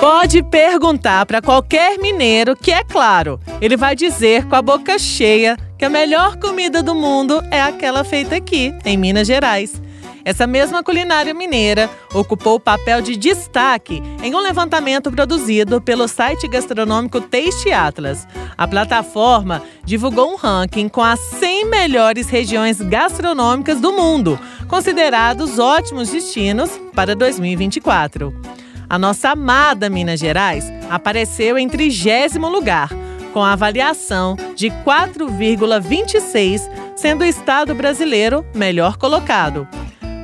Pode 0.00 0.42
perguntar 0.42 1.26
para 1.26 1.42
qualquer 1.42 1.98
mineiro 1.98 2.56
que, 2.56 2.72
é 2.72 2.82
claro, 2.82 3.38
ele 3.60 3.76
vai 3.76 3.94
dizer 3.94 4.46
com 4.46 4.56
a 4.56 4.62
boca 4.62 4.98
cheia 4.98 5.58
que 5.76 5.84
a 5.84 5.90
melhor 5.90 6.36
comida 6.36 6.82
do 6.82 6.94
mundo 6.94 7.42
é 7.50 7.60
aquela 7.60 8.02
feita 8.02 8.34
aqui, 8.34 8.74
em 8.82 8.96
Minas 8.96 9.26
Gerais. 9.26 9.80
Essa 10.24 10.46
mesma 10.46 10.82
culinária 10.82 11.34
mineira 11.34 11.90
ocupou 12.14 12.54
o 12.54 12.60
papel 12.60 13.02
de 13.02 13.14
destaque 13.14 14.02
em 14.22 14.34
um 14.34 14.40
levantamento 14.40 15.12
produzido 15.12 15.82
pelo 15.82 16.08
site 16.08 16.48
gastronômico 16.48 17.20
Taste 17.20 17.70
Atlas. 17.70 18.26
A 18.56 18.66
plataforma 18.66 19.62
divulgou 19.84 20.32
um 20.32 20.36
ranking 20.36 20.88
com 20.88 21.02
as 21.02 21.20
100 21.20 21.66
melhores 21.66 22.30
regiões 22.30 22.80
gastronômicas 22.80 23.78
do 23.80 23.92
mundo, 23.92 24.38
considerados 24.66 25.58
ótimos 25.58 26.08
destinos 26.08 26.70
para 26.94 27.14
2024. 27.14 28.49
A 28.90 28.98
nossa 28.98 29.30
amada 29.30 29.88
Minas 29.88 30.18
Gerais 30.18 30.64
apareceu 30.90 31.56
em 31.56 31.68
trigésimo 31.68 32.48
lugar, 32.48 32.90
com 33.32 33.40
a 33.40 33.52
avaliação 33.52 34.34
de 34.56 34.66
4,26, 34.84 36.68
sendo 36.96 37.22
o 37.22 37.24
estado 37.24 37.72
brasileiro 37.72 38.44
melhor 38.52 38.96
colocado. 38.96 39.68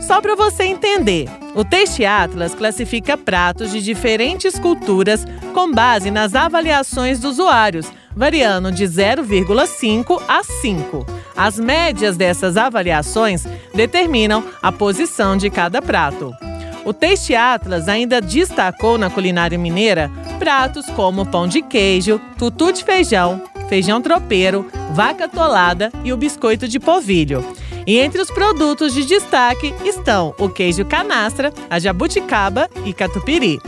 Só 0.01 0.21
para 0.21 0.35
você 0.35 0.65
entender, 0.65 1.29
o 1.55 1.65
Taste 1.65 2.05
Atlas 2.05 2.57
classifica 2.57 3.17
pratos 3.17 3.71
de 3.71 3.81
diferentes 3.81 4.59
culturas 4.59 5.25
com 5.55 5.71
base 5.71 6.11
nas 6.11 6.35
avaliações 6.35 7.21
dos 7.21 7.35
usuários, 7.35 7.87
variando 8.17 8.73
de 8.73 8.83
0,5 8.83 10.21
a 10.27 10.43
5. 10.43 11.07
As 11.37 11.57
médias 11.57 12.17
dessas 12.17 12.57
avaliações 12.57 13.47
determinam 13.73 14.43
a 14.61 14.73
posição 14.73 15.37
de 15.37 15.51
cada 15.51 15.81
prato. 15.81 16.35
O 16.87 16.93
Taste 16.95 17.35
Atlas 17.35 17.89
ainda 17.89 18.21
destacou 18.21 18.97
na 18.97 19.11
culinária 19.11 19.59
mineira 19.59 20.09
pratos 20.39 20.87
como 20.91 21.27
pão 21.27 21.49
de 21.49 21.61
queijo, 21.61 22.21
tutu 22.39 22.73
de 22.73 22.85
feijão, 22.85 23.43
feijão 23.69 24.01
tropeiro, 24.01 24.65
vaca 24.93 25.29
tolada 25.29 25.91
e 26.05 26.13
o 26.13 26.17
biscoito 26.17 26.69
de 26.69 26.79
polvilho. 26.79 27.45
E 27.85 27.99
entre 27.99 28.23
os 28.23 28.31
produtos 28.31 28.95
de 28.95 29.05
destaque 29.05 29.75
estão 29.85 30.33
o 30.39 30.49
queijo 30.49 30.85
canastra, 30.85 31.53
a 31.69 31.81
jabuticaba 31.81 32.71
e 32.85 32.93
catupiry. 32.93 33.59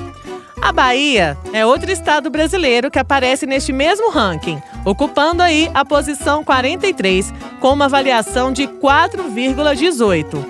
A 0.62 0.70
Bahia 0.70 1.36
é 1.52 1.66
outro 1.66 1.90
estado 1.90 2.30
brasileiro 2.30 2.88
que 2.88 3.00
aparece 3.00 3.46
neste 3.46 3.72
mesmo 3.72 4.12
ranking, 4.12 4.62
ocupando 4.84 5.42
aí 5.42 5.68
a 5.74 5.84
posição 5.84 6.44
43 6.44 7.34
com 7.58 7.72
uma 7.72 7.86
avaliação 7.86 8.52
de 8.52 8.68
4,18. 8.68 10.44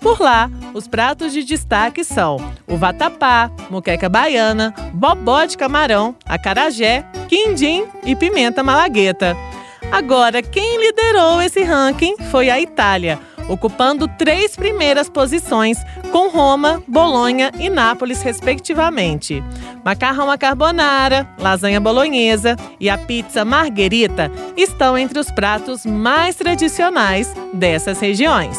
Por 0.00 0.20
lá, 0.20 0.50
os 0.74 0.88
pratos 0.88 1.32
de 1.32 1.44
destaque 1.44 2.04
são 2.04 2.36
o 2.66 2.76
vatapá, 2.76 3.50
moqueca 3.70 4.08
baiana, 4.08 4.74
bobó 4.92 5.44
de 5.44 5.56
camarão, 5.56 6.16
acarajé, 6.26 7.06
quindim 7.28 7.86
e 8.04 8.14
pimenta 8.16 8.62
malagueta. 8.62 9.36
Agora, 9.90 10.42
quem 10.42 10.80
liderou 10.80 11.40
esse 11.40 11.62
ranking 11.62 12.16
foi 12.30 12.50
a 12.50 12.60
Itália, 12.60 13.20
ocupando 13.48 14.08
três 14.08 14.56
primeiras 14.56 15.08
posições, 15.08 15.78
com 16.10 16.28
Roma, 16.28 16.82
Bolonha 16.88 17.52
e 17.60 17.70
Nápoles, 17.70 18.22
respectivamente. 18.22 19.42
Macarrão 19.84 20.30
à 20.30 20.38
carbonara, 20.38 21.28
lasanha 21.38 21.80
bolonhesa 21.80 22.56
e 22.80 22.88
a 22.90 22.98
pizza 22.98 23.44
margherita 23.44 24.32
estão 24.56 24.96
entre 24.98 25.18
os 25.18 25.30
pratos 25.30 25.84
mais 25.84 26.34
tradicionais 26.34 27.32
dessas 27.52 28.00
regiões. 28.00 28.58